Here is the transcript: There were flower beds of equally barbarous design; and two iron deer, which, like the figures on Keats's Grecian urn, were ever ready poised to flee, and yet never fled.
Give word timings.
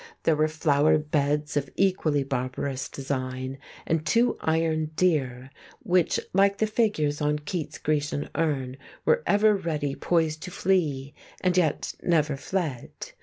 There 0.23 0.35
were 0.35 0.47
flower 0.47 0.97
beds 0.97 1.55
of 1.55 1.69
equally 1.75 2.23
barbarous 2.23 2.89
design; 2.89 3.59
and 3.85 4.03
two 4.03 4.35
iron 4.41 4.89
deer, 4.95 5.51
which, 5.83 6.19
like 6.33 6.57
the 6.57 6.65
figures 6.65 7.21
on 7.21 7.37
Keats's 7.37 7.77
Grecian 7.77 8.27
urn, 8.33 8.77
were 9.05 9.21
ever 9.27 9.55
ready 9.55 9.93
poised 9.93 10.41
to 10.41 10.49
flee, 10.49 11.13
and 11.41 11.55
yet 11.55 11.93
never 12.01 12.35
fled. 12.35 13.11